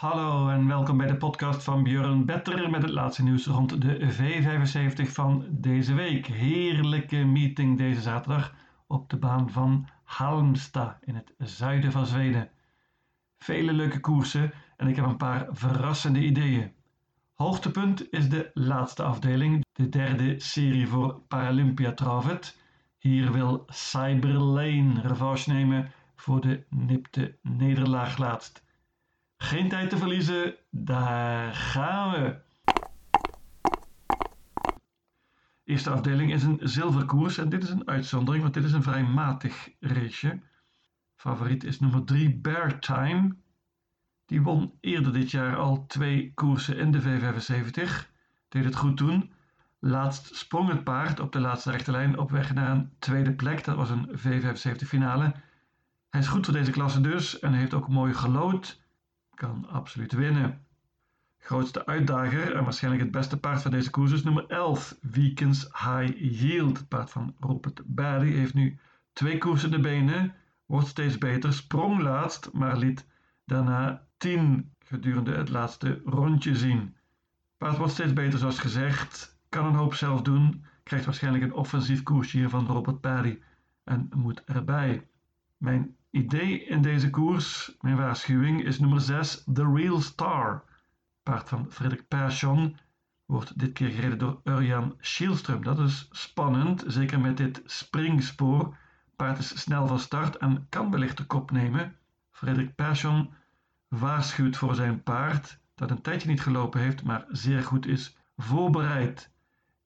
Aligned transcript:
Hallo 0.00 0.48
en 0.48 0.66
welkom 0.66 0.96
bij 0.96 1.06
de 1.06 1.16
podcast 1.16 1.64
van 1.64 1.82
Björn 1.82 2.24
Better 2.24 2.70
met 2.70 2.82
het 2.82 2.90
laatste 2.90 3.22
nieuws 3.22 3.46
rond 3.46 3.82
de 3.82 4.12
V75 4.12 5.12
van 5.12 5.46
deze 5.50 5.94
week. 5.94 6.26
Heerlijke 6.26 7.16
meeting 7.16 7.78
deze 7.78 8.00
zaterdag 8.00 8.54
op 8.86 9.10
de 9.10 9.16
baan 9.16 9.50
van 9.50 9.88
Halmstad 10.04 10.96
in 11.00 11.14
het 11.14 11.34
zuiden 11.38 11.92
van 11.92 12.06
Zweden. 12.06 12.50
Vele 13.38 13.72
leuke 13.72 14.00
koersen 14.00 14.52
en 14.76 14.88
ik 14.88 14.96
heb 14.96 15.04
een 15.04 15.16
paar 15.16 15.46
verrassende 15.50 16.20
ideeën. 16.20 16.72
Hoogtepunt 17.34 18.12
is 18.12 18.28
de 18.28 18.50
laatste 18.54 19.02
afdeling, 19.02 19.64
de 19.72 19.88
derde 19.88 20.40
serie 20.40 20.88
voor 20.88 21.20
Paralympia 21.28 21.92
Travet. 21.92 22.58
Hier 22.98 23.32
wil 23.32 23.62
Cyberlane 23.66 25.00
revanche 25.00 25.52
nemen 25.52 25.92
voor 26.16 26.40
de 26.40 26.64
nipte 26.68 27.38
nederlaag 27.42 28.18
laatst. 28.18 28.68
Geen 29.42 29.68
tijd 29.68 29.90
te 29.90 29.96
verliezen, 29.96 30.54
daar 30.70 31.54
gaan 31.54 32.10
we. 32.10 32.38
Eerste 35.64 35.90
afdeling 35.90 36.32
is 36.32 36.42
een 36.42 36.58
zilverkoers 36.62 37.38
en 37.38 37.48
dit 37.48 37.62
is 37.62 37.70
een 37.70 37.88
uitzondering, 37.88 38.42
want 38.42 38.54
dit 38.54 38.64
is 38.64 38.72
een 38.72 38.82
vrij 38.82 39.02
matig 39.02 39.68
raceje. 39.80 40.40
Favoriet 41.16 41.64
is 41.64 41.80
nummer 41.80 42.04
3 42.04 42.36
Bear 42.36 42.78
Time. 42.78 43.36
Die 44.26 44.42
won 44.42 44.72
eerder 44.80 45.12
dit 45.12 45.30
jaar 45.30 45.56
al 45.56 45.86
twee 45.86 46.34
koersen 46.34 46.78
in 46.78 46.90
de 46.90 47.02
V75. 47.02 48.08
Deed 48.48 48.64
het 48.64 48.76
goed 48.76 48.96
toen. 48.96 49.32
Laatst 49.78 50.36
sprong 50.36 50.68
het 50.68 50.84
paard 50.84 51.20
op 51.20 51.32
de 51.32 51.40
laatste 51.40 51.70
rechte 51.70 51.90
lijn 51.90 52.18
op 52.18 52.30
weg 52.30 52.54
naar 52.54 52.70
een 52.70 52.90
tweede 52.98 53.32
plek. 53.32 53.64
Dat 53.64 53.76
was 53.76 53.90
een 53.90 54.08
V75 54.18 54.86
finale. 54.86 55.34
Hij 56.10 56.20
is 56.20 56.28
goed 56.28 56.44
voor 56.44 56.54
deze 56.54 56.70
klasse 56.70 57.00
dus 57.00 57.38
en 57.38 57.52
heeft 57.52 57.74
ook 57.74 57.88
mooi 57.88 58.14
gelood. 58.14 58.80
Kan 59.40 59.68
absoluut 59.68 60.12
winnen. 60.12 60.66
Grootste 61.38 61.86
uitdager 61.86 62.54
en 62.56 62.64
waarschijnlijk 62.64 63.02
het 63.02 63.12
beste 63.12 63.40
paard 63.40 63.62
van 63.62 63.70
deze 63.70 63.90
koers 63.90 64.12
is 64.12 64.22
nummer 64.22 64.46
11, 64.46 64.98
Weekends 65.00 65.62
High 65.62 66.12
Yield. 66.16 66.78
Het 66.78 66.88
paard 66.88 67.10
van 67.10 67.34
Robert 67.38 67.82
Barry 67.84 68.32
heeft 68.32 68.54
nu 68.54 68.78
twee 69.12 69.38
koersen 69.38 69.70
de 69.70 69.80
benen, 69.80 70.34
wordt 70.66 70.86
steeds 70.86 71.18
beter, 71.18 71.52
sprong 71.52 72.00
laatst, 72.00 72.52
maar 72.52 72.76
liet 72.76 73.06
daarna 73.44 74.06
10 74.16 74.74
gedurende 74.78 75.34
het 75.34 75.48
laatste 75.48 76.00
rondje 76.04 76.56
zien. 76.56 76.96
Paard 77.56 77.76
wordt 77.76 77.92
steeds 77.92 78.12
beter 78.12 78.38
zoals 78.38 78.58
gezegd, 78.58 79.38
kan 79.48 79.66
een 79.66 79.74
hoop 79.74 79.94
zelf 79.94 80.22
doen, 80.22 80.64
krijgt 80.82 81.04
waarschijnlijk 81.04 81.44
een 81.44 81.54
offensief 81.54 82.02
koersje 82.02 82.36
hier 82.36 82.48
van 82.48 82.66
Robert 82.66 83.00
Barry 83.00 83.42
en 83.84 84.10
moet 84.14 84.44
erbij. 84.44 85.08
Mijn 85.56 85.96
idee 86.10 86.64
in 86.64 86.82
deze 86.82 87.10
koers, 87.10 87.76
mijn 87.80 87.96
waarschuwing, 87.96 88.64
is 88.64 88.78
nummer 88.78 89.00
6, 89.00 89.44
The 89.52 89.72
Real 89.74 90.00
Star. 90.00 90.64
Paard 91.22 91.48
van 91.48 91.70
Frederik 91.70 92.08
Persson 92.08 92.76
wordt 93.26 93.58
dit 93.58 93.72
keer 93.72 93.90
gereden 93.90 94.18
door 94.18 94.40
Urjan 94.44 94.96
Schielström. 95.00 95.62
Dat 95.62 95.78
is 95.78 96.08
spannend, 96.10 96.84
zeker 96.86 97.20
met 97.20 97.36
dit 97.36 97.62
springspoor. 97.64 98.76
Paard 99.16 99.38
is 99.38 99.60
snel 99.60 99.86
van 99.86 99.98
start 99.98 100.36
en 100.36 100.66
kan 100.68 100.90
wellicht 100.90 101.16
de 101.16 101.24
kop 101.24 101.50
nemen. 101.50 101.96
Frederik 102.30 102.74
Persson 102.74 103.30
waarschuwt 103.88 104.56
voor 104.56 104.74
zijn 104.74 105.02
paard 105.02 105.58
dat 105.74 105.90
een 105.90 106.02
tijdje 106.02 106.28
niet 106.28 106.40
gelopen 106.40 106.80
heeft, 106.80 107.02
maar 107.02 107.24
zeer 107.28 107.62
goed 107.62 107.86
is 107.86 108.16
voorbereid. 108.36 109.30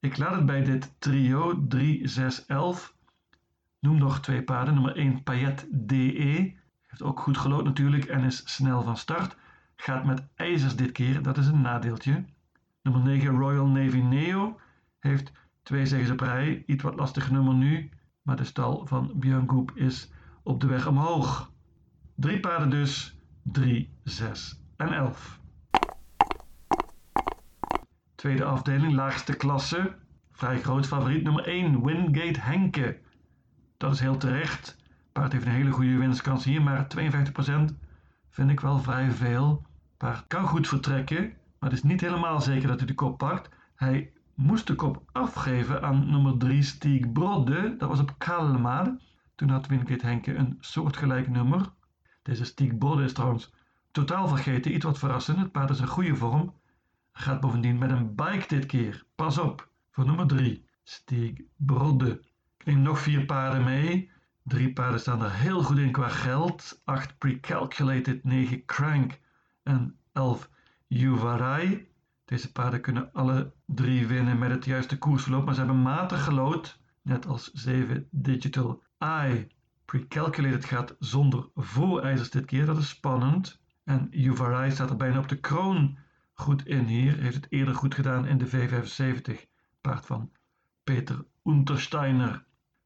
Ik 0.01 0.17
laat 0.17 0.35
het 0.35 0.47
bij 0.47 0.65
dit 0.65 0.95
trio 0.99 1.67
3, 1.69 2.09
6, 2.09 2.47
11 2.47 2.94
Noem 3.85 3.99
nog 3.99 4.21
twee 4.21 4.43
paarden. 4.43 4.75
Nummer 4.75 4.97
1 4.97 5.23
Payet 5.23 5.67
DE. 5.71 6.55
Heeft 6.87 7.03
ook 7.03 7.21
goed 7.21 7.39
gelood 7.39 7.65
natuurlijk 7.65 8.05
en 8.05 8.25
is 8.25 8.43
snel 8.45 8.83
van 8.83 8.97
start. 8.97 9.37
Gaat 9.77 10.05
met 10.05 10.27
ijzers 10.35 10.77
dit 10.77 10.93
keer, 10.93 11.23
dat 11.23 11.37
is 11.37 11.47
een 11.47 11.61
nadeeltje. 11.61 12.25
Nummer 12.83 13.03
9 13.03 13.39
Royal 13.39 13.67
Navy 13.67 13.99
Neo. 13.99 14.61
Heeft 14.99 15.33
twee 15.63 15.87
zegens 15.87 16.11
op 16.11 16.21
rij. 16.21 16.63
Iets 16.67 16.83
wat 16.83 16.95
lastig 16.95 17.31
nummer 17.31 17.55
nu. 17.55 17.91
Maar 18.23 18.37
de 18.37 18.45
stal 18.45 18.87
van 18.87 19.13
Björn 19.15 19.49
Goep 19.49 19.71
is 19.75 20.11
op 20.43 20.61
de 20.61 20.67
weg 20.67 20.87
omhoog. 20.87 21.51
Drie 22.15 22.41
paarden 22.41 22.71
dus. 22.71 23.19
3, 23.43 23.91
6 24.05 24.61
en 24.77 24.93
11. 24.93 25.41
Tweede 28.15 28.45
afdeling, 28.45 28.93
laagste 28.93 29.37
klasse. 29.37 29.97
Vrij 30.33 30.61
groot 30.61 30.87
favoriet 30.87 31.23
nummer 31.23 31.45
1, 31.45 31.85
Wingate 31.85 32.41
Henke. 32.41 33.03
Dat 33.85 33.93
is 33.93 34.01
heel 34.01 34.17
terecht. 34.17 34.77
Paard 35.13 35.33
heeft 35.33 35.47
een 35.47 35.53
hele 35.53 35.71
goede 35.71 35.97
winstkans 35.97 36.45
hier, 36.45 36.63
maar 36.63 36.87
52% 36.87 37.75
vind 38.31 38.51
ik 38.51 38.61
wel 38.61 38.79
vrij 38.79 39.11
veel. 39.11 39.67
Paard 39.97 40.27
kan 40.27 40.47
goed 40.47 40.69
vertrekken, 40.69 41.23
maar 41.59 41.71
het 41.71 41.73
is 41.73 41.83
niet 41.83 42.01
helemaal 42.01 42.41
zeker 42.41 42.69
dat 42.69 42.79
hij 42.79 42.87
de 42.87 42.95
kop 42.95 43.19
pakt. 43.19 43.49
Hij 43.75 44.13
moest 44.35 44.67
de 44.67 44.75
kop 44.75 45.03
afgeven 45.13 45.83
aan 45.83 46.11
nummer 46.11 46.39
3 46.39 46.63
Stieg 46.63 47.13
Brodde. 47.13 47.77
Dat 47.77 47.89
was 47.89 48.01
op 48.01 48.15
Kalmar. 48.19 48.97
Toen 49.35 49.49
had 49.49 49.67
Wingate 49.67 50.07
Henke 50.07 50.35
een 50.35 50.57
soortgelijk 50.61 51.29
nummer. 51.29 51.73
Deze 52.23 52.45
Stieg 52.45 52.79
Brodde 52.79 53.05
is 53.05 53.13
trouwens 53.13 53.53
totaal 53.91 54.29
vergeten. 54.29 54.75
Iets 54.75 54.85
wat 54.85 54.99
verrassend. 54.99 55.39
Het 55.39 55.53
paard 55.53 55.71
is 55.71 55.81
in 55.81 55.87
goede 55.87 56.17
vorm. 56.17 56.55
Gaat 57.13 57.41
bovendien 57.41 57.79
met 57.79 57.91
een 57.91 58.15
bike 58.15 58.49
dit 58.49 58.67
keer. 58.67 59.05
Pas 59.15 59.39
op. 59.39 59.69
Voor 59.91 60.07
nummer 60.07 60.27
3 60.27 60.65
Stieg 60.83 61.33
Brodde. 61.57 62.33
Neem 62.65 62.83
nog 62.83 62.99
vier 62.99 63.25
paarden 63.25 63.65
mee. 63.65 64.11
Drie 64.43 64.73
paarden 64.73 65.01
staan 65.01 65.23
er 65.23 65.33
heel 65.33 65.63
goed 65.63 65.79
in 65.79 65.93
qua 65.93 66.09
geld. 66.09 66.81
8 66.85 67.19
Precalculated, 67.19 68.25
9 68.25 68.65
Crank 68.65 69.21
en 69.63 69.97
11 70.13 70.51
Juvarai. 70.87 71.89
Deze 72.25 72.53
paarden 72.53 72.81
kunnen 72.81 73.13
alle 73.13 73.53
drie 73.67 74.07
winnen 74.07 74.39
met 74.39 74.51
het 74.51 74.65
juiste 74.65 74.99
koersverloop, 74.99 75.45
maar 75.45 75.55
ze 75.55 75.61
hebben 75.61 75.83
matig 75.83 76.25
gelood, 76.25 76.81
net 77.03 77.27
als 77.27 77.53
7 77.53 78.09
Digital 78.11 78.83
Eye. 78.99 79.49
Precalculated 79.85 80.65
gaat 80.65 80.97
zonder 80.99 81.49
voorijzers 81.55 82.31
dit 82.31 82.45
keer, 82.45 82.67
dat 82.67 82.79
is 82.79 82.89
spannend. 82.89 83.61
En 83.85 84.09
Juvarai 84.11 84.71
staat 84.71 84.91
er 84.91 84.97
bijna 84.97 85.19
op 85.19 85.29
de 85.29 85.41
kroon 85.41 85.99
goed 86.33 86.67
in 86.67 86.85
hier. 86.85 87.19
Heeft 87.19 87.35
het 87.35 87.47
eerder 87.49 87.75
goed 87.75 87.95
gedaan 87.95 88.27
in 88.27 88.39
de 88.39 88.49
V75. 88.49 89.49
Paard 89.81 90.07
van 90.07 90.31
Peter 90.85 91.25
Untersteiner. 91.45 92.45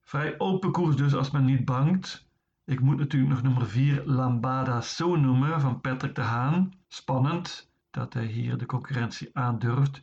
Vrij 0.09 0.39
open 0.39 0.73
koers 0.73 0.97
dus 0.97 1.15
als 1.15 1.31
men 1.31 1.45
niet 1.45 1.65
bangt. 1.65 2.29
Ik 2.65 2.81
moet 2.81 2.99
natuurlijk 2.99 3.33
nog 3.33 3.43
nummer 3.43 3.67
4 3.67 4.03
Lambada 4.07 4.81
So 4.81 5.17
noemen 5.17 5.61
van 5.61 5.81
Patrick 5.81 6.15
de 6.15 6.21
Haan. 6.21 6.73
Spannend 6.87 7.73
dat 7.91 8.15
hij 8.15 8.25
hier 8.25 8.59
de 8.59 8.67
concurrentie 8.67 9.31
aandurft. 9.33 10.03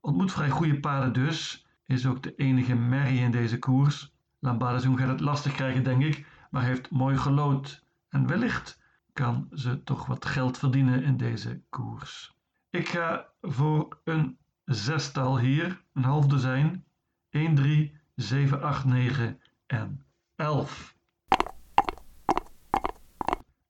Ontmoet 0.00 0.32
vrij 0.32 0.50
goede 0.50 0.80
paarden 0.80 1.12
dus. 1.12 1.66
Is 1.86 2.06
ook 2.06 2.22
de 2.22 2.34
enige 2.34 2.74
merrie 2.74 3.20
in 3.20 3.30
deze 3.30 3.58
koers. 3.58 4.14
Lambada 4.38 4.78
gaat 4.78 5.08
het 5.08 5.20
lastig 5.20 5.54
krijgen 5.54 5.84
denk 5.84 6.02
ik, 6.02 6.26
maar 6.50 6.62
heeft 6.62 6.90
mooi 6.90 7.16
gelood. 7.16 7.84
En 8.08 8.26
wellicht 8.26 8.80
kan 9.12 9.48
ze 9.52 9.82
toch 9.82 10.06
wat 10.06 10.24
geld 10.24 10.58
verdienen 10.58 11.02
in 11.02 11.16
deze 11.16 11.62
koers. 11.68 12.36
Ik 12.70 12.88
ga 12.88 13.28
voor 13.40 14.00
een 14.04 14.38
zestal 14.64 15.38
hier, 15.38 15.84
een 15.92 16.04
half 16.04 16.26
dozijn. 16.26 16.84
1, 17.30 17.54
3, 17.54 18.02
7, 18.14 18.62
8, 18.62 18.84
9 18.84 19.38
en 19.66 20.04
11. 20.36 20.96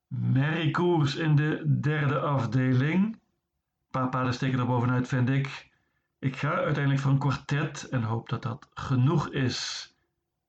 Merriekoers 0.06 1.16
in 1.16 1.36
de 1.36 1.78
derde 1.80 2.20
afdeling. 2.20 3.04
Een 3.04 3.20
paar 3.90 4.08
paarden 4.08 4.34
steken 4.34 4.58
er 4.58 4.66
bovenuit, 4.66 5.08
vind 5.08 5.28
ik. 5.28 5.72
Ik 6.18 6.36
ga 6.36 6.50
uiteindelijk 6.50 7.02
voor 7.02 7.10
een 7.10 7.18
kwartet 7.18 7.88
en 7.88 8.02
hoop 8.02 8.28
dat 8.28 8.42
dat 8.42 8.68
genoeg 8.74 9.28
is. 9.30 9.88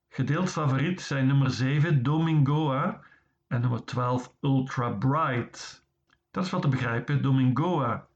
Gedeeld 0.08 0.50
favoriet 0.50 1.00
zijn 1.00 1.26
nummer 1.26 1.50
7 1.50 2.02
Domingoa 2.02 3.00
en 3.46 3.60
nummer 3.60 3.84
12 3.84 4.34
Ultra 4.40 4.90
Bright. 4.90 5.86
Dat 6.30 6.44
is 6.44 6.50
wel 6.50 6.60
te 6.60 6.68
begrijpen. 6.68 7.22
Domingoa 7.22 8.06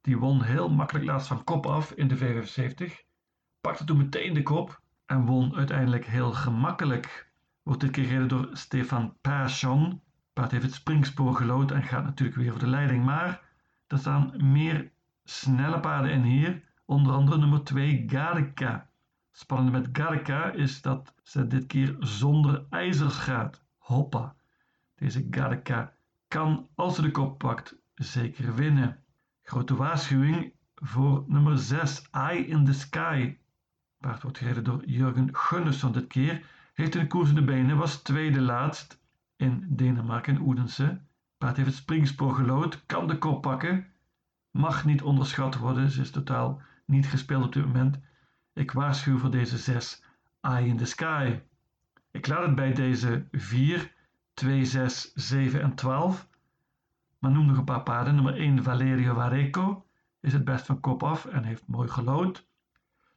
die 0.00 0.18
won 0.18 0.42
heel 0.42 0.68
makkelijk 0.68 1.04
laatst 1.04 1.28
van 1.28 1.44
kop 1.44 1.66
af 1.66 1.92
in 1.92 2.08
de 2.08 2.18
V75. 2.18 3.06
Pakte 3.60 3.84
toen 3.84 3.96
meteen 3.96 4.34
de 4.34 4.42
kop 4.42 4.80
en 5.08 5.24
won 5.24 5.54
uiteindelijk 5.54 6.06
heel 6.06 6.32
gemakkelijk. 6.32 7.30
Wordt 7.62 7.80
dit 7.80 7.90
keer 7.90 8.04
gereden 8.04 8.28
door 8.28 8.48
Stefan 8.52 9.16
Persson. 9.20 10.02
Paard 10.32 10.50
heeft 10.50 10.64
het 10.64 10.74
springspoor 10.74 11.34
gelood 11.34 11.70
en 11.70 11.82
gaat 11.82 12.04
natuurlijk 12.04 12.38
weer 12.38 12.50
voor 12.50 12.58
de 12.58 12.66
leiding. 12.66 13.04
Maar 13.04 13.40
er 13.86 13.98
staan 13.98 14.32
meer 14.52 14.90
snelle 15.24 15.80
paarden 15.80 16.10
in 16.10 16.22
hier. 16.22 16.62
Onder 16.84 17.12
andere 17.12 17.38
nummer 17.38 17.64
2 17.64 18.04
Garika. 18.06 18.88
Spannend 19.32 19.72
met 19.72 19.88
Garika 19.92 20.50
is 20.50 20.82
dat 20.82 21.14
ze 21.22 21.46
dit 21.46 21.66
keer 21.66 21.96
zonder 21.98 22.66
ijzers 22.70 23.16
gaat. 23.16 23.62
Hoppa. 23.78 24.34
Deze 24.94 25.26
Garika 25.30 25.92
kan, 26.28 26.68
als 26.74 26.94
ze 26.94 27.02
de 27.02 27.10
kop 27.10 27.38
pakt, 27.38 27.76
zeker 27.94 28.54
winnen. 28.54 29.04
Grote 29.42 29.76
waarschuwing 29.76 30.52
voor 30.74 31.24
nummer 31.26 31.58
6 31.58 32.08
Eye 32.10 32.46
in 32.46 32.64
the 32.64 32.72
Sky. 32.72 33.36
Paard 34.00 34.22
wordt 34.22 34.38
gereden 34.38 34.64
door 34.64 34.84
Jurgen 34.86 35.36
Gunnarsson 35.36 35.92
dit 35.92 36.06
keer. 36.06 36.42
Heeft 36.74 36.94
een 36.94 37.08
koers 37.08 37.28
in 37.28 37.34
de 37.34 37.44
benen, 37.44 37.76
was 37.76 38.02
tweede 38.02 38.40
laatst 38.40 39.00
in 39.36 39.66
Denemarken, 39.68 40.40
Oedense. 40.40 41.00
Paard 41.38 41.56
heeft 41.56 41.68
het 41.68 41.78
springspoor 41.78 42.34
gelood, 42.34 42.86
kan 42.86 43.06
de 43.06 43.18
kop 43.18 43.42
pakken. 43.42 43.86
Mag 44.50 44.84
niet 44.84 45.02
onderschat 45.02 45.56
worden, 45.56 45.90
ze 45.90 46.00
is 46.00 46.10
totaal 46.10 46.62
niet 46.84 47.06
gespeeld 47.06 47.44
op 47.44 47.52
dit 47.52 47.64
moment. 47.64 47.98
Ik 48.52 48.70
waarschuw 48.70 49.18
voor 49.18 49.30
deze 49.30 49.58
6 49.58 50.02
Eye 50.40 50.66
in 50.66 50.76
the 50.76 50.84
Sky. 50.84 51.40
Ik 52.10 52.26
laat 52.26 52.46
het 52.46 52.54
bij 52.54 52.72
deze 52.72 53.26
4, 53.32 53.92
2, 54.34 54.64
6, 54.64 55.12
7 55.14 55.62
en 55.62 55.74
12. 55.74 56.28
Maar 57.18 57.30
noem 57.30 57.46
nog 57.46 57.56
een 57.56 57.64
paar 57.64 57.82
paarden. 57.82 58.14
Nummer 58.14 58.36
1 58.36 58.62
Valerio 58.62 59.14
Vareco 59.14 59.86
is 60.20 60.32
het 60.32 60.44
best 60.44 60.66
van 60.66 60.80
kop 60.80 61.02
af 61.02 61.26
en 61.26 61.44
heeft 61.44 61.66
mooi 61.66 61.88
gelood. 61.88 62.47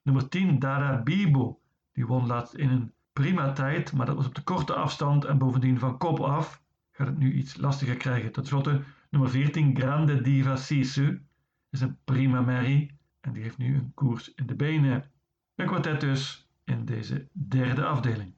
Nummer 0.03 0.29
10 0.29 0.59
Dara 0.59 1.01
Bibo. 1.01 1.59
Die 1.93 2.07
won 2.07 2.25
laatst 2.25 2.53
in 2.53 2.69
een 2.69 2.93
prima 3.13 3.51
tijd, 3.51 3.93
maar 3.93 4.05
dat 4.05 4.15
was 4.15 4.25
op 4.25 4.35
de 4.35 4.43
korte 4.43 4.73
afstand 4.73 5.25
en 5.25 5.37
bovendien 5.37 5.79
van 5.79 5.97
kop 5.97 6.19
af. 6.19 6.61
Gaat 6.91 7.07
het 7.07 7.17
nu 7.17 7.33
iets 7.33 7.57
lastiger 7.57 7.97
krijgen. 7.97 8.31
Tot 8.31 8.47
slotte 8.47 8.81
nummer 9.09 9.29
14 9.29 9.77
Grande 9.77 10.21
Diva 10.21 10.55
Sisu. 10.55 11.25
Is 11.69 11.81
een 11.81 11.97
prima 12.03 12.41
merrie 12.41 12.99
en 13.21 13.33
die 13.33 13.43
heeft 13.43 13.57
nu 13.57 13.75
een 13.75 13.91
koers 13.93 14.33
in 14.33 14.45
de 14.45 14.55
benen. 14.55 15.11
Een 15.55 15.67
kwartet 15.67 16.01
dus 16.01 16.49
in 16.63 16.85
deze 16.85 17.27
derde 17.31 17.85
afdeling. 17.85 18.33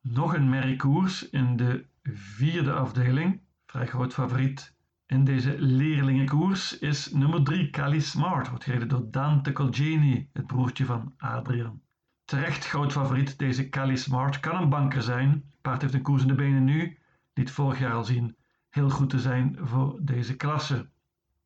Nog 0.00 0.34
een 0.34 0.48
merriekoers 0.48 1.28
in 1.28 1.56
de 1.56 1.86
vierde 2.02 2.72
afdeling. 2.72 3.40
Vrij 3.66 3.86
groot 3.86 4.12
favoriet 4.12 4.74
in 5.10 5.24
deze 5.24 5.54
leerlingenkoers 5.58 6.78
is 6.78 7.12
nummer 7.12 7.42
3 7.42 7.70
Cali 7.70 8.00
Smart. 8.00 8.48
Wordt 8.48 8.64
gereden 8.64 8.88
door 8.88 9.10
Dante 9.10 9.52
Colgini, 9.52 10.28
het 10.32 10.46
broertje 10.46 10.84
van 10.84 11.14
Adrian. 11.16 11.80
Terecht 12.24 12.66
groot 12.66 12.92
favoriet 12.92 13.38
deze 13.38 13.68
Cali 13.68 13.96
Smart. 13.96 14.40
Kan 14.40 14.62
een 14.62 14.68
banker 14.68 15.02
zijn. 15.02 15.44
Paard 15.60 15.82
heeft 15.82 15.94
een 15.94 16.02
koers 16.02 16.22
in 16.22 16.28
de 16.28 16.34
benen 16.34 16.64
nu. 16.64 16.98
Liet 17.34 17.50
vorig 17.50 17.78
jaar 17.78 17.92
al 17.92 18.04
zien 18.04 18.36
heel 18.68 18.90
goed 18.90 19.10
te 19.10 19.18
zijn 19.18 19.56
voor 19.60 19.98
deze 20.00 20.36
klasse. 20.36 20.88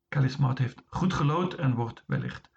Cali 0.09 0.29
Smart 0.29 0.57
heeft 0.57 0.83
goed 0.85 1.13
gelood 1.13 1.53
en 1.53 1.75
wordt 1.75 2.03
wellicht 2.07 2.49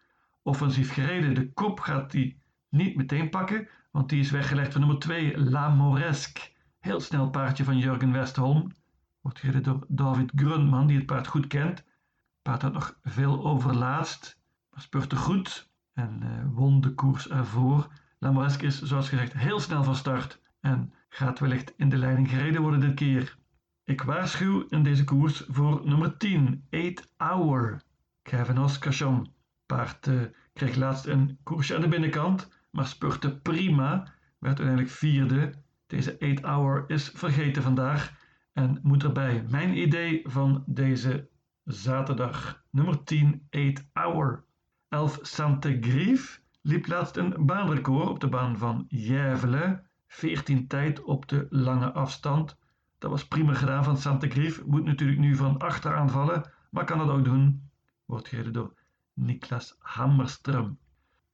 offensief 0.43 0.93
gereden. 0.93 1.35
De 1.35 1.53
kop 1.53 1.81
gaat 1.81 2.13
hij 2.13 2.39
niet 2.69 2.97
meteen 2.97 3.31
pakken, 3.31 3.69
want 3.91 4.09
die 4.09 4.21
is 4.21 4.31
weggelegd 4.31 4.73
voor 4.73 4.81
nummer 4.81 4.99
2, 4.99 5.39
La 5.39 5.69
Moresque. 5.69 6.43
Heel 6.81 7.01
snel 7.01 7.31
paardje 7.31 7.65
van 7.65 7.79
Jurgen 7.79 8.13
Westholm. 8.13 8.73
Wordt 9.20 9.38
gereden 9.38 9.62
door 9.62 9.85
David 9.88 10.32
Grunman, 10.35 10.87
die 10.87 10.97
het 10.97 11.06
paard 11.06 11.26
goed 11.26 11.47
kent. 11.47 11.79
Het 11.79 12.43
paard 12.43 12.62
had 12.62 12.73
nog 12.73 12.99
veel 13.03 13.44
overlaatst, 13.44 14.41
maar 14.70 14.81
spurte 14.81 15.17
goed 15.17 15.70
en 15.93 16.20
uh, 16.23 16.55
won 16.55 16.81
de 16.81 16.94
koers 16.94 17.29
ervoor. 17.29 17.88
La 18.19 18.31
Moresque 18.31 18.67
is, 18.67 18.82
zoals 18.82 19.09
gezegd, 19.09 19.32
heel 19.32 19.61
snel 19.61 19.85
van 19.85 19.97
start 19.97 20.41
en 20.61 20.93
gaat 21.09 21.38
wellicht 21.38 21.73
in 21.76 21.88
de 21.88 21.97
leiding 21.97 22.29
gereden 22.29 22.62
worden 22.62 22.81
dit 22.81 22.94
keer. 22.94 23.37
Ik 23.85 24.03
waarschuw 24.03 24.67
in 24.69 24.82
deze 24.82 25.05
koers 25.05 25.44
voor 25.49 25.81
nummer 25.85 26.17
10, 26.17 26.67
8 26.71 27.12
Hour, 27.17 27.82
Kevin 28.23 28.59
Oscarsson. 28.59 29.32
Paard 29.67 30.06
uh, 30.06 30.23
kreeg 30.53 30.76
laatst 30.76 31.06
een 31.06 31.38
koersje 31.43 31.75
aan 31.75 31.81
de 31.81 31.88
binnenkant, 31.88 32.49
maar 32.71 32.87
spurte 32.87 33.41
prima, 33.41 33.97
werd 34.38 34.59
uiteindelijk 34.59 34.91
vierde. 34.91 35.53
Deze 35.87 36.17
8 36.21 36.41
Hour 36.41 36.85
is 36.87 37.11
vergeten 37.14 37.62
vandaag 37.62 38.18
en 38.59 38.79
moet 38.83 39.03
erbij. 39.03 39.45
Mijn 39.49 39.79
idee 39.79 40.23
van 40.25 40.63
deze 40.67 41.29
zaterdag, 41.65 42.65
nummer 42.71 43.05
10, 43.05 43.47
8 43.51 43.87
Hour. 43.93 44.45
11 44.89 45.19
Sante 45.23 45.79
Grief 45.81 46.43
liep 46.63 46.87
laatst 46.87 47.17
een 47.17 47.35
baanrecord 47.47 48.09
op 48.09 48.21
de 48.21 48.29
baan 48.29 48.59
van 48.59 48.85
Jervelen. 48.89 49.87
14 50.07 50.67
tijd 50.67 51.03
op 51.03 51.29
de 51.29 51.47
lange 51.51 51.93
afstand. 51.93 52.59
Dat 52.99 53.11
was 53.11 53.29
prima 53.29 53.55
gedaan 53.55 53.85
van 53.85 53.97
Sante 53.97 54.29
Grief. 54.29 54.65
Moet 54.65 54.85
natuurlijk 54.85 55.19
nu 55.19 55.37
van 55.37 55.59
achter 55.59 55.97
aanvallen, 55.97 56.51
maar 56.71 56.85
kan 56.85 56.99
dat 56.99 57.09
ook 57.09 57.25
doen. 57.25 57.71
Wordt 58.05 58.29
gereden 58.29 58.53
door 58.53 58.75
Niklas 59.13 59.77
Hammerström. 59.79 60.79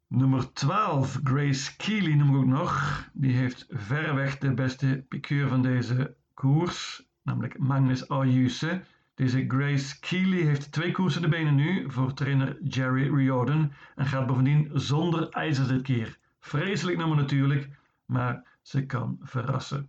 Nummer 0.06 0.52
12, 0.52 1.20
Grace 1.22 1.76
Keely 1.76 2.14
noem 2.14 2.28
ik 2.28 2.36
ook 2.36 2.46
nog. 2.46 3.04
Die 3.12 3.32
heeft 3.32 3.66
verreweg 3.68 4.38
de 4.38 4.54
beste 4.54 5.04
piqueur 5.08 5.48
van 5.48 5.62
deze 5.62 6.16
koers, 6.34 7.06
namelijk 7.24 7.58
Magnus 7.58 8.08
Ayuse. 8.08 8.82
Deze 9.14 9.44
Grace 9.48 10.00
Keely 10.00 10.40
heeft 10.42 10.72
twee 10.72 10.90
koersen 10.90 11.22
de 11.22 11.28
benen 11.28 11.54
nu 11.54 11.90
voor 11.90 12.14
trainer 12.14 12.62
Jerry 12.62 13.14
Riordan 13.14 13.72
en 13.94 14.06
gaat 14.06 14.26
bovendien 14.26 14.70
zonder 14.72 15.28
ijzers 15.28 15.68
dit 15.68 15.82
keer. 15.82 16.18
Vreselijk 16.40 16.98
nummer 16.98 17.16
natuurlijk, 17.16 17.68
maar 18.04 18.58
ze 18.62 18.86
kan 18.86 19.18
verrassen. 19.20 19.88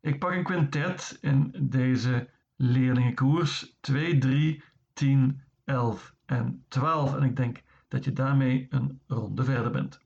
Ik 0.00 0.18
pak 0.18 0.32
een 0.32 0.42
quintet 0.42 1.18
in 1.20 1.54
deze 1.60 2.28
leerlingenkoers 2.56 3.76
2, 3.80 4.18
3, 4.18 4.62
10, 4.92 5.40
11 5.64 6.14
en 6.26 6.64
12 6.68 7.16
en 7.16 7.22
ik 7.22 7.36
denk 7.36 7.62
dat 7.88 8.04
je 8.04 8.12
daarmee 8.12 8.66
een 8.70 9.00
ronde 9.06 9.44
verder 9.44 9.70
bent. 9.70 10.00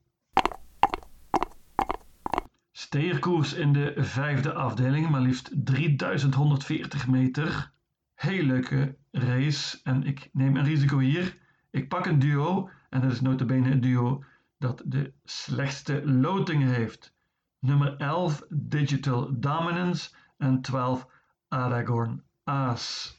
Steerkoers 2.87 3.55
in 3.55 3.73
de 3.73 3.93
vijfde 3.97 4.53
afdeling, 4.53 5.09
maar 5.09 5.21
liefst 5.21 5.51
3140 5.65 7.07
meter. 7.07 7.73
Heel 8.15 8.43
leuke 8.43 8.97
race 9.11 9.81
en 9.83 10.05
ik 10.05 10.29
neem 10.33 10.57
een 10.57 10.65
risico 10.65 10.99
hier. 10.99 11.39
Ik 11.71 11.89
pak 11.89 12.07
een 12.07 12.19
duo 12.19 12.71
en 12.91 13.01
dat 13.01 13.13
is 13.13 13.21
notabene 13.21 13.71
een 13.71 13.81
duo 13.81 14.25
dat 14.59 14.83
de 14.85 15.13
slechtste 15.25 16.03
loting 16.05 16.63
heeft. 16.63 17.15
Nummer 17.59 17.97
11 17.97 18.43
Digital 18.49 19.41
Dominance 19.41 20.11
en 20.39 20.61
12 20.61 21.07
Aragorn 21.49 22.23
Aas. 22.45 23.17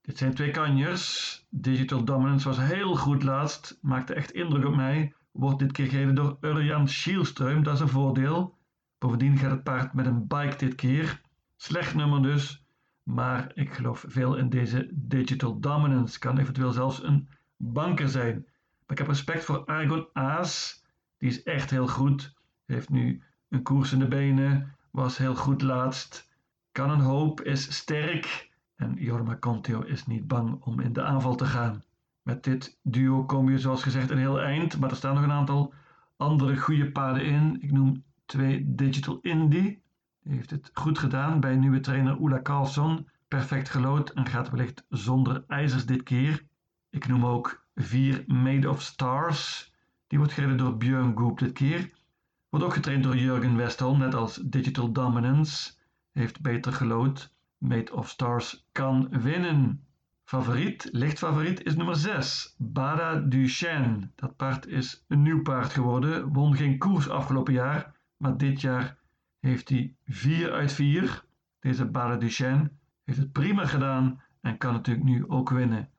Dit 0.00 0.18
zijn 0.18 0.34
twee 0.34 0.50
kanjers. 0.50 1.46
Digital 1.50 2.04
Dominance 2.04 2.48
was 2.48 2.58
heel 2.58 2.96
goed 2.96 3.22
laatst, 3.22 3.78
maakte 3.82 4.14
echt 4.14 4.30
indruk 4.30 4.64
op 4.64 4.76
mij. 4.76 5.14
Wordt 5.32 5.58
dit 5.58 5.72
keer 5.72 5.86
gereden 5.86 6.14
door 6.14 6.36
Urjan 6.40 6.88
Schielström, 6.88 7.62
dat 7.62 7.74
is 7.74 7.80
een 7.80 7.88
voordeel. 7.88 8.60
Bovendien 9.02 9.38
gaat 9.38 9.50
het 9.50 9.62
paard 9.62 9.92
met 9.92 10.06
een 10.06 10.26
bike 10.26 10.56
dit 10.56 10.74
keer. 10.74 11.20
Slecht 11.56 11.94
nummer 11.94 12.22
dus, 12.22 12.64
maar 13.02 13.50
ik 13.54 13.72
geloof 13.72 14.04
veel 14.08 14.36
in 14.36 14.48
deze 14.48 14.88
Digital 14.92 15.60
Dominance. 15.60 16.18
Kan 16.18 16.38
eventueel 16.38 16.70
zelfs 16.72 17.02
een 17.02 17.28
banker 17.56 18.08
zijn. 18.08 18.34
Maar 18.34 18.86
ik 18.86 18.98
heb 18.98 19.06
respect 19.06 19.44
voor 19.44 19.64
Argon 19.64 20.06
Aas. 20.12 20.84
Die 21.18 21.28
is 21.28 21.42
echt 21.42 21.70
heel 21.70 21.88
goed. 21.88 22.34
Heeft 22.64 22.88
nu 22.88 23.22
een 23.48 23.62
koers 23.62 23.92
in 23.92 23.98
de 23.98 24.08
benen. 24.08 24.76
Was 24.90 25.18
heel 25.18 25.34
goed 25.34 25.62
laatst. 25.62 26.30
Kan 26.72 26.90
een 26.90 27.00
hoop, 27.00 27.40
is 27.40 27.76
sterk. 27.76 28.50
En 28.76 28.94
Jorma 28.94 29.36
Conteo 29.36 29.80
is 29.80 30.06
niet 30.06 30.26
bang 30.26 30.62
om 30.64 30.80
in 30.80 30.92
de 30.92 31.02
aanval 31.02 31.34
te 31.34 31.46
gaan. 31.46 31.84
Met 32.22 32.44
dit 32.44 32.78
duo 32.82 33.24
kom 33.24 33.50
je 33.50 33.58
zoals 33.58 33.82
gezegd 33.82 34.10
een 34.10 34.18
heel 34.18 34.40
eind, 34.40 34.78
maar 34.78 34.90
er 34.90 34.96
staan 34.96 35.14
nog 35.14 35.24
een 35.24 35.32
aantal 35.32 35.74
andere 36.16 36.56
goede 36.56 36.90
paden 36.92 37.24
in. 37.24 37.62
Ik 37.62 37.72
noem 37.72 38.04
twee 38.26 38.64
Digital 38.66 39.18
Indie. 39.20 39.82
Die 40.22 40.34
heeft 40.34 40.50
het 40.50 40.70
goed 40.72 40.98
gedaan 40.98 41.40
bij 41.40 41.56
nieuwe 41.56 41.80
trainer 41.80 42.20
Ola 42.20 42.42
Carlson. 42.42 43.08
Perfect 43.28 43.68
gelood 43.68 44.10
en 44.10 44.26
gaat 44.26 44.50
wellicht 44.50 44.84
zonder 44.88 45.44
ijzers 45.46 45.86
dit 45.86 46.02
keer. 46.02 46.44
Ik 46.90 47.08
noem 47.08 47.26
ook 47.26 47.66
vier 47.74 48.24
Made 48.26 48.70
of 48.70 48.82
Stars. 48.82 49.72
Die 50.06 50.18
wordt 50.18 50.32
gereden 50.34 50.56
door 50.56 50.76
Björn 50.76 51.18
Goop 51.18 51.38
dit 51.38 51.52
keer. 51.52 51.90
Wordt 52.48 52.66
ook 52.66 52.74
getraind 52.74 53.02
door 53.02 53.16
Jurgen 53.16 53.56
Westholm, 53.56 53.98
net 53.98 54.14
als 54.14 54.36
Digital 54.36 54.92
Dominance. 54.92 55.72
Heeft 56.12 56.40
beter 56.40 56.72
gelood. 56.72 57.34
Made 57.58 57.94
of 57.94 58.08
Stars 58.08 58.68
kan 58.72 59.08
winnen. 59.10 59.84
Favoriet, 60.24 60.88
licht 60.92 61.18
favoriet, 61.18 61.62
is 61.62 61.76
nummer 61.76 61.96
6, 61.96 62.54
Bada 62.58 63.20
Duchesne. 63.20 64.10
Dat 64.14 64.36
paard 64.36 64.66
is 64.66 65.04
een 65.08 65.22
nieuw 65.22 65.42
paard 65.42 65.72
geworden, 65.72 66.32
won 66.32 66.56
geen 66.56 66.78
koers 66.78 67.08
afgelopen 67.08 67.52
jaar, 67.52 67.96
maar 68.22 68.36
dit 68.36 68.60
jaar 68.60 68.96
heeft 69.40 69.68
hij 69.68 69.94
4 70.06 70.52
uit 70.52 70.72
4. 70.72 71.24
Deze 71.60 71.84
Bada 71.84 72.16
Duchesne 72.16 72.70
heeft 73.04 73.18
het 73.18 73.32
prima 73.32 73.66
gedaan 73.66 74.22
en 74.40 74.58
kan 74.58 74.72
natuurlijk 74.72 75.06
nu 75.06 75.28
ook 75.28 75.50
winnen. 75.50 75.90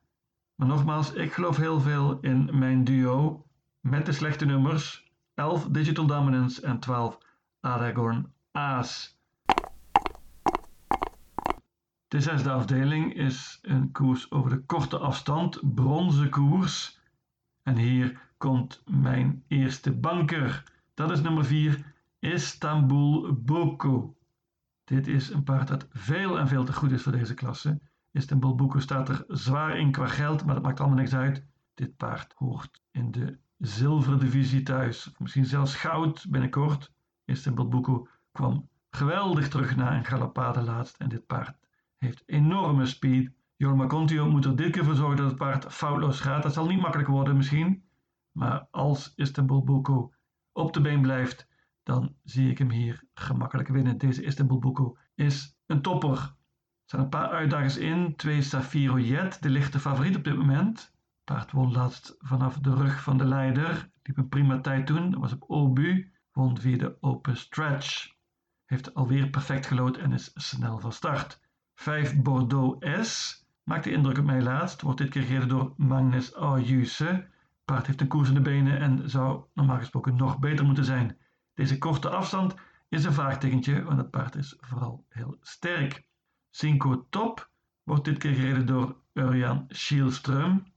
Maar 0.54 0.68
nogmaals, 0.68 1.12
ik 1.12 1.32
geloof 1.32 1.56
heel 1.56 1.80
veel 1.80 2.18
in 2.20 2.58
mijn 2.58 2.84
duo 2.84 3.46
met 3.80 4.06
de 4.06 4.12
slechte 4.12 4.44
nummers 4.44 5.12
11 5.34 5.68
Digital 5.68 6.06
Dominance 6.06 6.62
en 6.62 6.78
12 6.78 7.18
Aragorn 7.60 8.32
Aas. 8.52 9.18
De 12.08 12.20
zesde 12.20 12.50
afdeling 12.50 13.14
is 13.14 13.58
een 13.62 13.92
koers 13.92 14.30
over 14.30 14.50
de 14.50 14.60
korte 14.60 14.98
afstand, 14.98 15.74
bronzen 15.74 16.30
koers. 16.30 17.00
En 17.62 17.76
hier 17.76 18.20
komt 18.38 18.82
mijn 18.86 19.44
eerste 19.48 19.92
banker. 19.92 20.64
Dat 20.94 21.10
is 21.10 21.20
nummer 21.20 21.44
4, 21.44 21.93
Istanbul 22.24 23.34
Boko. 23.34 24.16
Dit 24.84 25.06
is 25.06 25.30
een 25.30 25.42
paard 25.42 25.68
dat 25.68 25.86
veel 25.90 26.38
en 26.38 26.48
veel 26.48 26.64
te 26.64 26.72
goed 26.72 26.92
is 26.92 27.02
voor 27.02 27.12
deze 27.12 27.34
klasse. 27.34 27.80
Istanbul 28.10 28.54
Boko 28.54 28.78
staat 28.78 29.08
er 29.08 29.24
zwaar 29.28 29.78
in 29.78 29.92
qua 29.92 30.06
geld, 30.06 30.44
maar 30.44 30.54
dat 30.54 30.62
maakt 30.62 30.80
allemaal 30.80 30.98
niks 30.98 31.14
uit. 31.14 31.46
Dit 31.74 31.96
paard 31.96 32.32
hoort 32.36 32.82
in 32.90 33.10
de 33.10 33.38
zilverdivisie 33.58 34.62
thuis, 34.62 35.10
of 35.10 35.20
misschien 35.20 35.44
zelfs 35.44 35.74
goud 35.74 36.26
binnenkort. 36.28 36.92
Istanbul 37.24 37.68
Boko 37.68 38.08
kwam 38.32 38.68
geweldig 38.90 39.48
terug 39.48 39.76
na 39.76 39.96
een 39.96 40.04
galopade 40.04 40.62
laatst 40.62 40.96
en 40.96 41.08
dit 41.08 41.26
paard 41.26 41.58
heeft 41.96 42.22
enorme 42.26 42.86
speed. 42.86 43.32
Jorma 43.56 43.86
Contio 43.86 44.30
moet 44.30 44.44
er 44.44 44.56
dit 44.56 44.70
keer 44.72 44.84
voor 44.84 44.94
zorgen 44.94 45.16
dat 45.16 45.26
het 45.26 45.36
paard 45.36 45.72
foutloos 45.72 46.20
gaat. 46.20 46.42
Dat 46.42 46.54
zal 46.54 46.66
niet 46.66 46.80
makkelijk 46.80 47.08
worden 47.08 47.36
misschien, 47.36 47.84
maar 48.32 48.66
als 48.70 49.12
Istanbul 49.16 49.64
Boko 49.64 50.12
op 50.52 50.72
de 50.72 50.80
been 50.80 51.02
blijft, 51.02 51.52
dan 51.84 52.14
zie 52.22 52.50
ik 52.50 52.58
hem 52.58 52.70
hier 52.70 53.02
gemakkelijk 53.14 53.68
winnen. 53.68 53.98
Deze 53.98 54.22
Istanbul 54.22 54.58
Boko 54.58 54.96
is 55.14 55.56
een 55.66 55.82
topper. 55.82 56.18
Er 56.18 56.90
zijn 56.90 57.02
een 57.02 57.08
paar 57.08 57.28
uitdagers 57.28 57.76
in. 57.76 58.16
Twee 58.16 58.42
Safiro 58.42 58.98
Jet, 58.98 59.42
de 59.42 59.50
lichte 59.50 59.80
favoriet 59.80 60.16
op 60.16 60.24
dit 60.24 60.36
moment. 60.36 60.92
Paard 61.24 61.52
won 61.52 61.72
laatst 61.72 62.14
vanaf 62.18 62.58
de 62.58 62.74
rug 62.74 63.02
van 63.02 63.18
de 63.18 63.24
leider. 63.24 63.90
Liep 64.02 64.16
een 64.16 64.28
prima 64.28 64.60
tijd 64.60 64.86
toen. 64.86 65.18
was 65.18 65.32
op 65.32 65.44
Obu. 65.46 66.12
Won 66.32 66.58
via 66.58 66.76
de 66.76 66.96
open 67.00 67.36
stretch. 67.36 68.12
Heeft 68.64 68.94
alweer 68.94 69.30
perfect 69.30 69.66
gelood 69.66 69.96
en 69.96 70.12
is 70.12 70.30
snel 70.34 70.78
van 70.78 70.92
start. 70.92 71.40
5 71.74 72.22
Bordeaux 72.22 73.06
S. 73.08 73.42
Maakt 73.62 73.84
de 73.84 73.92
indruk 73.92 74.18
op 74.18 74.24
mij 74.24 74.42
laatst. 74.42 74.80
Wordt 74.80 74.98
dit 74.98 75.08
keer 75.08 75.22
gereden 75.22 75.48
door 75.48 75.74
Magnus 75.76 76.34
Ayuse. 76.34 77.28
Paard 77.64 77.86
heeft 77.86 78.00
een 78.00 78.08
koers 78.08 78.28
in 78.28 78.34
de 78.34 78.40
benen 78.40 78.80
en 78.80 79.10
zou 79.10 79.44
normaal 79.54 79.78
gesproken 79.78 80.16
nog 80.16 80.38
beter 80.38 80.64
moeten 80.64 80.84
zijn. 80.84 81.18
Deze 81.54 81.78
korte 81.78 82.08
afstand 82.08 82.54
is 82.88 83.04
een 83.04 83.12
vraagtekentje, 83.12 83.84
want 83.84 83.98
het 83.98 84.10
paard 84.10 84.34
is 84.34 84.56
vooral 84.60 85.04
heel 85.08 85.36
sterk. 85.40 86.06
Cinco 86.50 87.06
Top 87.10 87.50
wordt 87.82 88.04
dit 88.04 88.18
keer 88.18 88.34
gereden 88.34 88.66
door 88.66 88.96
Örjan 89.12 89.66
Kielström. 89.68 90.72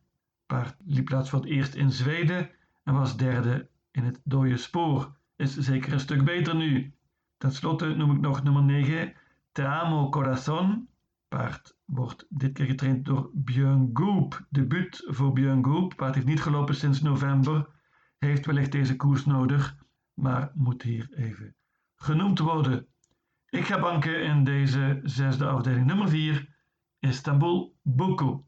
Paard 0.45 0.75
liep 0.85 1.09
laatst 1.09 1.29
voor 1.29 1.39
het 1.39 1.49
eerst 1.49 1.73
in 1.75 1.91
Zweden 1.91 2.49
en 2.83 2.93
was 2.93 3.17
derde 3.17 3.69
in 3.91 4.03
het 4.03 4.21
dode 4.23 4.57
spoor. 4.57 5.15
Is 5.35 5.57
zeker 5.57 5.93
een 5.93 5.99
stuk 5.99 6.25
beter 6.25 6.55
nu. 6.55 6.93
Ten 7.37 7.51
slotte 7.51 7.95
noem 7.95 8.11
ik 8.11 8.19
nog 8.19 8.43
nummer 8.43 8.63
9, 8.63 9.13
Te 9.51 9.67
Amo 9.67 10.09
Corazon. 10.09 10.89
Paard 11.27 11.77
wordt 11.85 12.25
dit 12.29 12.53
keer 12.53 12.65
getraind 12.65 13.05
door 13.05 13.29
Björn 13.33 13.89
Goop. 13.93 14.45
Debuut 14.49 15.03
voor 15.05 15.33
Björn 15.33 15.65
Goop. 15.65 15.95
Paard 15.95 16.15
heeft 16.15 16.27
niet 16.27 16.41
gelopen 16.41 16.75
sinds 16.75 17.01
november. 17.01 17.69
Heeft 18.17 18.45
wellicht 18.45 18.71
deze 18.71 18.95
koers 18.95 19.25
nodig, 19.25 19.77
maar 20.17 20.51
moet 20.53 20.81
hier 20.81 21.07
even 21.15 21.55
genoemd 21.95 22.39
worden. 22.39 22.87
Ik 23.49 23.65
ga 23.65 23.79
banken 23.79 24.23
in 24.23 24.43
deze 24.43 24.99
zesde 25.03 25.47
afdeling 25.47 25.85
nummer 25.85 26.09
4, 26.09 26.55
Istanbul 26.99 27.75
Buku. 27.81 28.39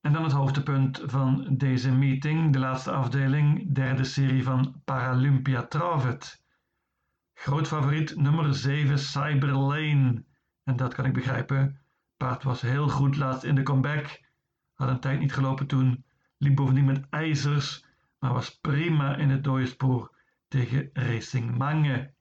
En 0.00 0.12
dan 0.12 0.22
het 0.22 0.32
hoogtepunt 0.32 1.02
van 1.04 1.54
deze 1.56 1.92
meeting, 1.92 2.52
de 2.52 2.58
laatste 2.58 2.90
afdeling, 2.90 3.74
derde 3.74 4.04
serie 4.04 4.42
van 4.42 4.82
Paralympia 4.84 5.66
Travet. 5.66 6.42
Groot 7.34 7.66
favoriet 7.66 8.16
nummer 8.16 8.54
7 8.54 8.98
Cyberlane. 8.98 10.24
En 10.64 10.76
dat 10.76 10.94
kan 10.94 11.04
ik 11.04 11.12
begrijpen. 11.12 11.80
Paard 12.16 12.42
was 12.42 12.60
heel 12.60 12.88
goed 12.88 13.16
laatst 13.16 13.44
in 13.44 13.54
de 13.54 13.62
comeback. 13.62 14.20
Had 14.74 14.88
een 14.88 15.00
tijd 15.00 15.20
niet 15.20 15.32
gelopen 15.32 15.66
toen. 15.66 16.04
Liep 16.38 16.56
bovendien 16.56 16.84
met 16.84 17.06
ijzers. 17.10 17.85
Maar 18.18 18.32
was 18.32 18.58
prima 18.58 19.16
in 19.16 19.30
het 19.30 19.44
dode 19.44 19.66
spoor 19.66 20.16
tegen 20.48 20.90
Racing 20.92 21.58
Mange. 21.58 22.14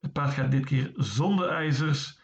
Het 0.00 0.12
paard 0.12 0.32
gaat 0.32 0.50
dit 0.50 0.64
keer 0.64 0.92
zonder 0.94 1.48
ijzers. 1.48 2.20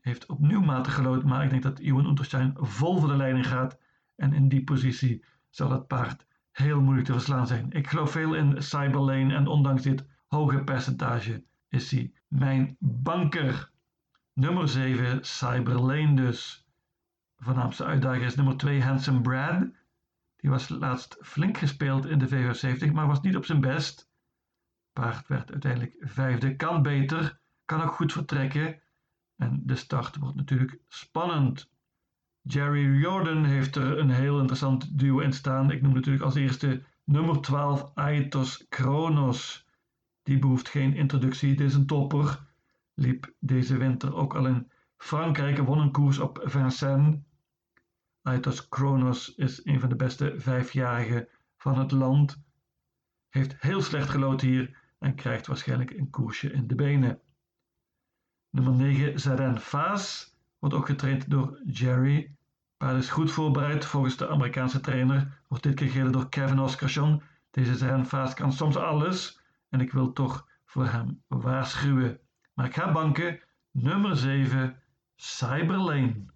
Heeft 0.00 0.26
opnieuw 0.26 0.60
matig 0.60 0.94
gelood. 0.94 1.24
Maar 1.24 1.44
ik 1.44 1.50
denk 1.50 1.62
dat 1.62 1.78
Iwan 1.78 2.06
Unterstein 2.06 2.52
vol 2.56 2.98
voor 2.98 3.08
de 3.08 3.16
leiding 3.16 3.46
gaat. 3.46 3.78
En 4.16 4.32
in 4.32 4.48
die 4.48 4.64
positie 4.64 5.24
zal 5.50 5.70
het 5.70 5.86
paard 5.86 6.26
heel 6.50 6.80
moeilijk 6.80 7.06
te 7.06 7.12
verslaan 7.12 7.46
zijn. 7.46 7.70
Ik 7.70 7.88
geloof 7.88 8.10
veel 8.10 8.34
in 8.34 8.62
Cyberlane. 8.62 9.34
En 9.34 9.46
ondanks 9.46 9.82
dit 9.82 10.06
hoge 10.26 10.64
percentage 10.64 11.44
is 11.68 11.90
hij 11.90 12.12
mijn 12.28 12.76
banker. 12.78 13.70
Nummer 14.32 14.68
7, 14.68 15.24
Cyberlane 15.24 16.14
dus. 16.14 16.66
Voornaamste 17.36 17.84
uitdager 17.84 18.22
is 18.22 18.34
nummer 18.34 18.56
2, 18.56 18.82
Handsome 18.82 19.20
Brad. 19.20 19.66
Die 20.44 20.52
was 20.52 20.68
laatst 20.68 21.18
flink 21.20 21.58
gespeeld 21.58 22.06
in 22.06 22.18
de 22.18 22.28
V75, 22.28 22.92
maar 22.92 23.06
was 23.06 23.20
niet 23.20 23.36
op 23.36 23.44
zijn 23.44 23.60
best. 23.60 24.10
Paard 24.92 25.28
werd 25.28 25.50
uiteindelijk 25.50 25.96
vijfde, 26.00 26.56
kan 26.56 26.82
beter, 26.82 27.40
kan 27.64 27.82
ook 27.82 27.92
goed 27.92 28.12
vertrekken. 28.12 28.80
En 29.36 29.62
de 29.62 29.76
start 29.76 30.16
wordt 30.16 30.36
natuurlijk 30.36 30.78
spannend. 30.88 31.70
Jerry 32.42 33.00
Jordan 33.00 33.44
heeft 33.44 33.76
er 33.76 33.98
een 33.98 34.10
heel 34.10 34.38
interessant 34.38 34.98
duo 34.98 35.18
in 35.18 35.32
staan. 35.32 35.70
Ik 35.70 35.82
noem 35.82 35.94
natuurlijk 35.94 36.24
als 36.24 36.34
eerste 36.34 36.82
nummer 37.04 37.40
12 37.40 37.90
Aitos 37.94 38.66
Kronos. 38.68 39.66
Die 40.22 40.38
behoeft 40.38 40.68
geen 40.68 40.94
introductie, 40.94 41.56
dit 41.56 41.66
is 41.66 41.74
een 41.74 41.86
topper. 41.86 42.46
Liep 42.94 43.32
deze 43.38 43.76
winter 43.76 44.14
ook 44.14 44.34
al 44.34 44.46
in 44.46 44.70
Frankrijk 44.96 45.58
en 45.58 45.64
won 45.64 45.78
een 45.78 45.92
koers 45.92 46.18
op 46.18 46.40
Vincennes. 46.44 47.16
Aitos 48.24 48.68
Kronos 48.68 49.34
is 49.34 49.64
een 49.64 49.80
van 49.80 49.88
de 49.88 49.96
beste 49.96 50.34
vijfjarigen 50.36 51.28
van 51.56 51.78
het 51.78 51.90
land. 51.90 52.42
Heeft 53.28 53.60
heel 53.60 53.82
slecht 53.82 54.08
gelood 54.08 54.40
hier 54.40 54.76
en 54.98 55.14
krijgt 55.14 55.46
waarschijnlijk 55.46 55.90
een 55.90 56.10
koersje 56.10 56.52
in 56.52 56.66
de 56.66 56.74
benen. 56.74 57.20
Nummer 58.50 58.72
9 58.72 59.20
Zaren 59.20 59.60
Faas 59.60 60.34
wordt 60.58 60.74
ook 60.74 60.86
getraind 60.86 61.30
door 61.30 61.60
Jerry. 61.66 62.36
Paard 62.76 62.96
is 62.96 63.10
goed 63.10 63.30
voorbereid 63.30 63.84
volgens 63.84 64.16
de 64.16 64.28
Amerikaanse 64.28 64.80
trainer. 64.80 65.40
Wordt 65.48 65.64
dit 65.64 65.74
keer 65.74 65.88
gereden 65.88 66.12
door 66.12 66.28
Kevin 66.28 66.58
Oscarsson. 66.58 67.22
Deze 67.50 67.76
Zaren 67.76 68.06
Faas 68.06 68.34
kan 68.34 68.52
soms 68.52 68.76
alles 68.76 69.40
en 69.68 69.80
ik 69.80 69.92
wil 69.92 70.12
toch 70.12 70.48
voor 70.64 70.86
hem 70.86 71.22
waarschuwen. 71.26 72.20
Maar 72.54 72.66
ik 72.66 72.74
ga 72.74 72.92
banken 72.92 73.40
nummer 73.70 74.16
7 74.16 74.82
Cyberlane. 75.16 76.32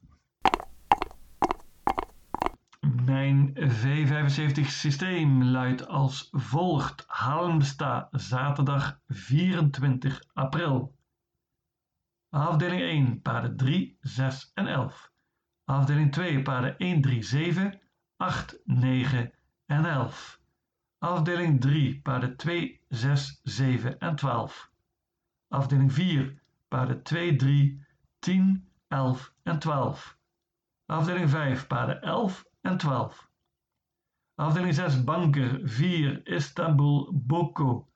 Mijn 3.54 3.70
V75 3.70 4.66
systeem 4.66 5.44
luidt 5.44 5.86
als 5.86 6.28
volgt. 6.30 7.04
Halmstad, 7.06 8.08
zaterdag 8.10 9.00
24 9.06 10.22
april. 10.32 10.96
Afdeling 12.28 12.80
1, 12.80 13.20
paarden 13.22 13.56
3, 13.56 13.98
6 14.00 14.50
en 14.54 14.66
11. 14.66 15.10
Afdeling 15.64 16.12
2, 16.12 16.42
paarden 16.42 16.78
1, 16.78 17.00
3, 17.00 17.22
7, 17.22 17.80
8, 18.16 18.60
9 18.64 19.32
en 19.66 19.84
11. 19.84 20.38
Afdeling 20.98 21.60
3, 21.60 22.00
paarden 22.02 22.36
2, 22.36 22.80
6, 22.88 23.40
7 23.42 23.98
en 23.98 24.16
12. 24.16 24.70
Afdeling 25.48 25.92
4, 25.92 26.42
paarden 26.68 27.02
2, 27.02 27.36
3, 27.36 27.86
10, 28.18 28.68
11 28.88 29.32
en 29.42 29.58
12. 29.58 30.16
Afdeling 30.86 31.30
5, 31.30 31.66
paarden 31.66 32.02
11 32.02 32.46
en 32.60 32.76
12. 32.76 33.27
Afdeling 34.38 34.72
6, 34.72 35.04
banker 35.04 35.60
4, 35.66 36.22
Istanbul, 36.24 37.10
Boko. 37.12 37.88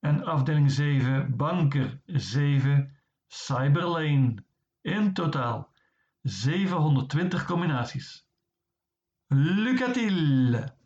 En 0.00 0.24
afdeling 0.24 0.70
7, 0.70 1.36
banker 1.36 2.00
7, 2.06 2.90
Cyberlane. 3.28 4.44
In 4.82 5.12
totaal 5.12 5.68
720 6.24 7.44
combinaties. 7.44 8.26
Lucatil! 9.28 10.81